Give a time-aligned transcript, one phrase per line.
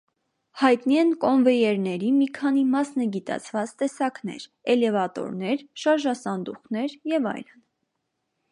[0.59, 7.45] Հայտնի են կոնվեյերների մի քանի մասնագիտացված տեսակներ (էլևատորներ, շարժասանդուղքներ ևն)։